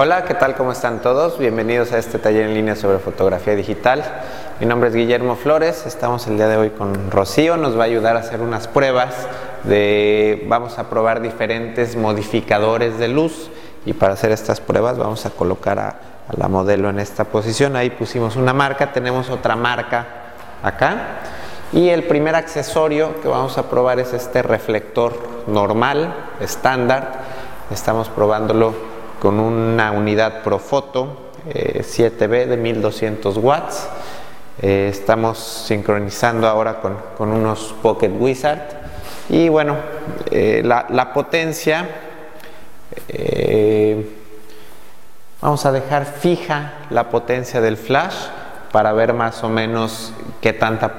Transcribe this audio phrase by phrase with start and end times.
[0.00, 0.54] Hola, ¿qué tal?
[0.54, 1.40] ¿Cómo están todos?
[1.40, 4.04] Bienvenidos a este taller en línea sobre fotografía digital.
[4.60, 7.86] Mi nombre es Guillermo Flores, estamos el día de hoy con Rocío, nos va a
[7.86, 9.26] ayudar a hacer unas pruebas
[9.64, 13.50] de, vamos a probar diferentes modificadores de luz
[13.86, 17.74] y para hacer estas pruebas vamos a colocar a, a la modelo en esta posición,
[17.74, 20.06] ahí pusimos una marca, tenemos otra marca
[20.62, 20.94] acá
[21.72, 25.18] y el primer accesorio que vamos a probar es este reflector
[25.48, 27.14] normal, estándar,
[27.72, 33.88] estamos probándolo con una unidad Profoto 7B eh, de 1200 watts.
[34.60, 38.62] Eh, estamos sincronizando ahora con, unos Pocket Wizard.
[39.28, 39.76] Y bueno,
[40.30, 41.86] eh, la, la, potencia,
[45.40, 48.14] vamos a dejar fija la potencia del flash
[48.72, 50.92] para ver más o menos qué tanta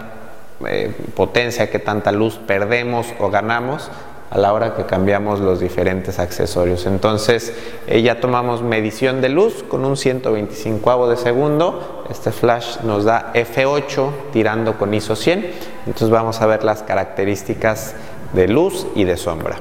[1.16, 3.90] potencia, qué tanta luz perdemos o ganamos
[4.30, 6.86] a la hora que cambiamos los diferentes accesorios.
[6.86, 7.54] Entonces
[7.88, 12.06] eh, ya tomamos medición de luz con un 125 de segundo.
[12.10, 15.52] Este flash nos da F8 tirando con ISO 100.
[15.86, 17.96] Entonces vamos a ver las características
[18.34, 19.58] de luz y de sombra.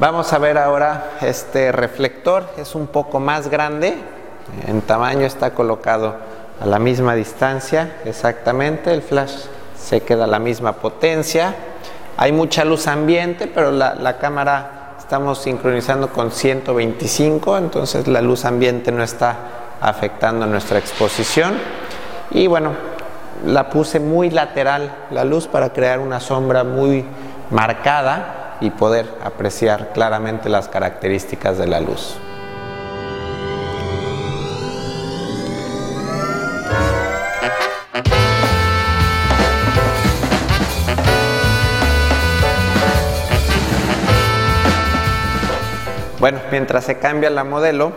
[0.00, 3.98] Vamos a ver ahora este reflector, es un poco más grande,
[4.66, 6.16] en tamaño está colocado
[6.58, 9.34] a la misma distancia exactamente, el flash
[9.78, 11.54] se queda a la misma potencia,
[12.16, 18.92] hay mucha luz ambiente, pero la, cámara estamos sincronizando con 125, entonces la luz ambiente
[18.92, 19.36] no está
[19.82, 21.58] afectando nuestra exposición.
[22.30, 22.72] Y bueno,
[23.44, 27.04] la puse muy lateral la luz para crear una sombra muy
[27.50, 32.16] marcada y poder apreciar claramente las características de la luz.
[46.20, 47.92] Bueno, mientras se cambia la modelo,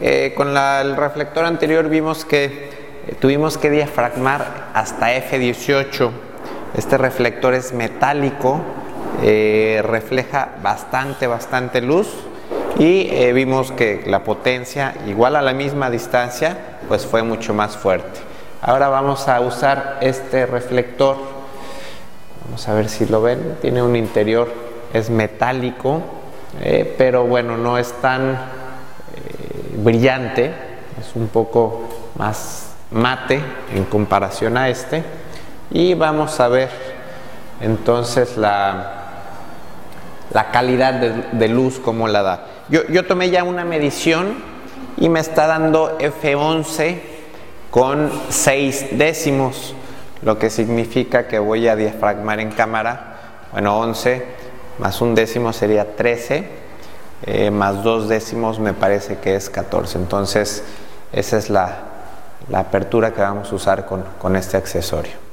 [0.00, 2.46] eh, con el reflector anterior vimos que
[3.06, 6.10] eh, tuvimos que diafragmar hasta F18.
[6.74, 8.62] Este reflector es metálico,
[9.22, 12.08] eh, refleja bastante, bastante luz
[12.78, 17.76] y eh, vimos que la potencia, igual a la misma distancia, pues fue mucho más
[17.76, 18.20] fuerte.
[18.60, 21.16] Ahora vamos a usar este reflector,
[22.44, 24.52] vamos a ver si lo ven, tiene un interior,
[24.92, 26.02] es metálico,
[26.60, 28.38] eh, pero bueno, no es tan
[29.78, 30.52] brillante,
[31.00, 33.40] es un poco más mate
[33.74, 35.02] en comparación a este.
[35.70, 36.70] Y vamos a ver
[37.60, 38.95] entonces la,
[40.36, 42.46] la calidad de, luz como la da.
[42.68, 44.34] Yo, tomé ya una medición
[44.98, 46.98] y me está dando F11
[47.70, 49.74] con 6 décimos,
[50.20, 54.26] lo que significa que voy a diafragmar en cámara, bueno, 11
[54.78, 56.50] más un décimo sería 13,
[57.22, 59.96] eh, más dos décimos me parece que es 14.
[59.96, 60.62] Entonces,
[61.14, 61.78] esa es la,
[62.52, 65.25] apertura que vamos a usar con este accesorio.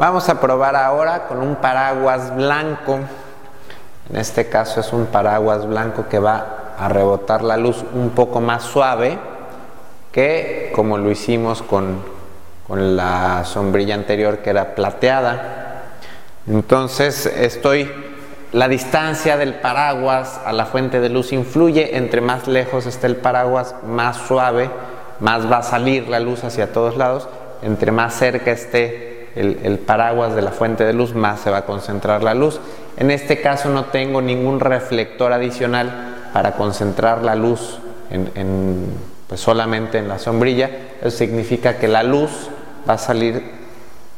[0.00, 3.00] Vamos a probar ahora con un paraguas blanco.
[4.08, 8.40] En este caso es un paraguas blanco que va a rebotar la luz un poco
[8.40, 9.18] más suave
[10.10, 12.02] que como lo hicimos con,
[12.66, 15.82] con la sombrilla anterior que era plateada.
[16.46, 17.92] Entonces estoy,
[18.52, 23.16] la distancia del paraguas a la fuente de luz influye, entre más lejos esté el
[23.16, 24.70] paraguas, más suave,
[25.20, 27.28] más va a salir la luz hacia todos lados,
[27.60, 31.64] entre más cerca esté el, paraguas de la fuente de luz, más se va a
[31.64, 32.60] concentrar la luz.
[32.96, 37.78] En este caso no tengo ningún reflector adicional para concentrar la luz
[38.10, 38.86] en,
[39.28, 40.70] pues solamente en la sombrilla.
[41.00, 42.30] Eso significa que la luz
[42.88, 43.42] va a salir,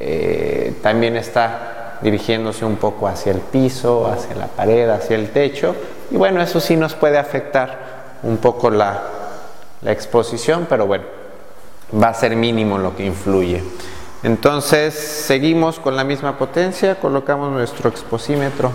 [0.01, 5.75] eh, también está dirigiéndose un poco hacia el piso, hacia la pared, hacia el techo.
[6.11, 9.03] Y bueno, eso sí nos puede afectar un poco la,
[9.83, 11.05] la exposición, pero bueno,
[12.03, 13.63] va a ser mínimo lo que influye.
[14.23, 18.71] Entonces seguimos con la misma potencia, colocamos nuestro exposímetro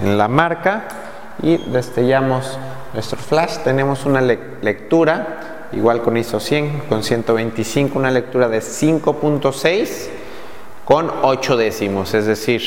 [0.00, 0.84] en la marca
[1.42, 2.56] y destellamos
[2.94, 3.58] nuestro flash.
[3.64, 10.08] Tenemos una lectura, igual con ISO 100, con 125, una lectura de 5.6
[10.84, 12.62] con 8 décimos, es decir,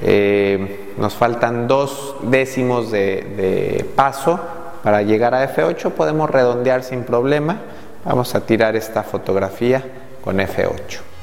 [0.00, 4.40] eh, nos faltan 2 décimos de paso
[4.82, 7.58] para llegar a F8, podemos redondear sin problema.
[8.04, 9.82] Vamos a tirar esta fotografía
[10.22, 11.15] con F8.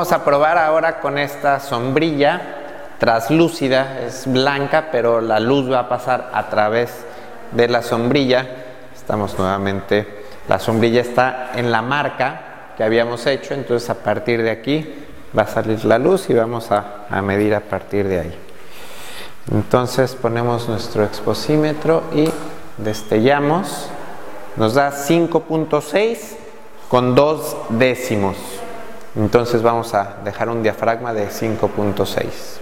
[0.00, 2.40] Vamos a probar ahora con esta sombrilla
[2.96, 7.04] traslúcida, es blanca, pero la luz va a pasar a través
[7.50, 8.46] de la sombrilla.
[8.96, 14.50] Estamos nuevamente, la sombrilla está en la marca que habíamos hecho, entonces a partir de
[14.50, 14.90] aquí
[15.38, 18.38] va a salir la luz y vamos a, a medir a partir de ahí.
[19.52, 22.30] Entonces ponemos nuestro exposímetro y
[22.78, 23.90] destellamos,
[24.56, 26.36] nos da 5.6
[26.88, 28.59] con dos décimos.
[29.16, 32.60] Entonces vamos a dejar un diafragma de 5.6.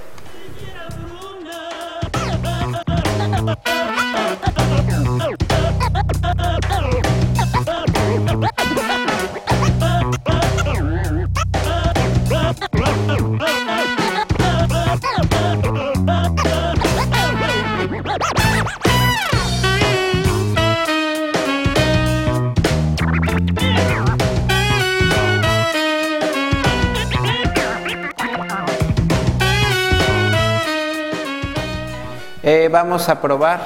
[32.70, 33.60] Vamos a probar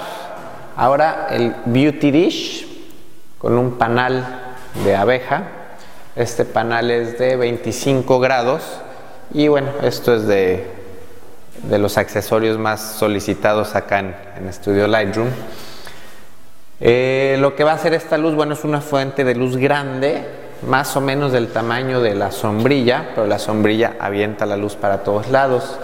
[0.76, 2.69] ahora el Beauty Dish
[3.38, 4.54] con un panal
[4.84, 5.43] de abeja.
[6.14, 8.62] Este panal es de 25 grados
[9.34, 10.66] y bueno, esto es de,
[11.64, 15.28] de los accesorios más solicitados acá en, en Studio Lightroom.
[16.81, 20.25] Eh, lo que va a hacer esta luz, bueno, es una fuente de luz grande,
[20.69, 25.02] más o menos del tamaño de la sombrilla, pero la sombrilla avienta la luz para
[25.02, 25.76] todos lados.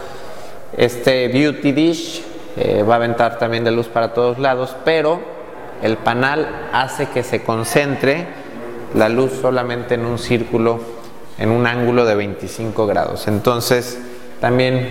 [0.76, 2.24] Este Beauty Dish
[2.60, 5.20] eh, va a aventar también de luz para todos lados, pero
[5.80, 8.26] el panal hace que se concentre
[8.94, 10.80] la luz solamente en un círculo,
[11.38, 13.28] en un ángulo de 25 grados.
[13.28, 14.00] Entonces,
[14.40, 14.88] también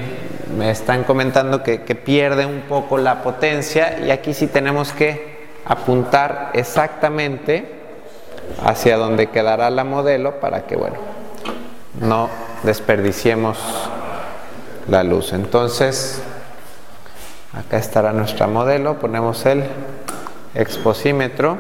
[0.58, 5.38] me están comentando que, que pierde un poco la potencia y aquí sí tenemos que
[5.66, 7.70] apuntar exactamente
[8.64, 10.96] hacia donde quedará la modelo para que, bueno,
[12.00, 12.30] no
[12.64, 13.58] desperdiciemos
[14.88, 15.34] la luz.
[15.34, 16.22] Entonces,
[17.58, 19.64] Acá estará nuestra modelo, ponemos el
[20.54, 21.58] exposímetro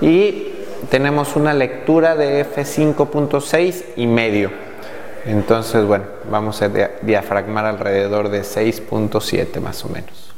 [0.00, 0.52] y
[0.90, 4.50] tenemos una lectura de F5.6 y medio.
[5.24, 6.68] Entonces, bueno, vamos a
[7.02, 10.34] diafragmar alrededor de 6.7 más o menos.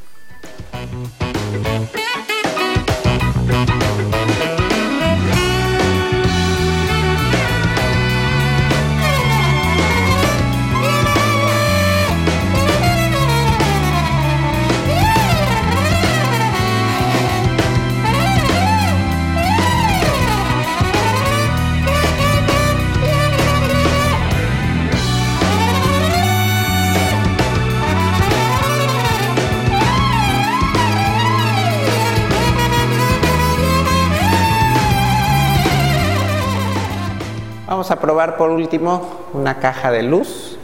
[37.67, 40.55] Vamos a probar por último una caja de luz.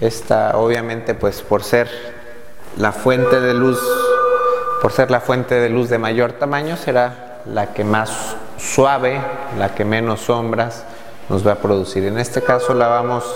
[0.00, 1.90] Esta obviamente pues por ser
[2.78, 3.78] la fuente de luz,
[4.80, 9.20] por ser la fuente de luz de mayor tamaño, será la que más suave,
[9.58, 10.84] la que menos sombras
[11.28, 12.04] nos va a producir.
[12.06, 13.26] En este caso la vamos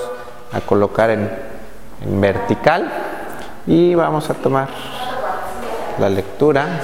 [0.50, 1.30] a colocar en,
[2.02, 2.90] en vertical
[3.66, 4.68] y vamos a tomar
[5.98, 6.80] la lectura.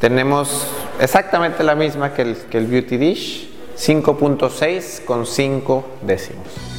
[0.00, 6.71] Tenemos exactamente la misma que el, Beauty Dish, 5.6 con 5 décimos.